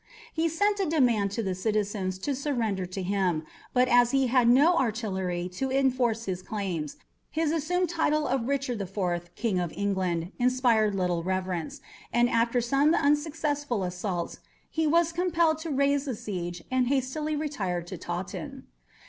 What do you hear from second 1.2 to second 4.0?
to the citizens to surrender to him, but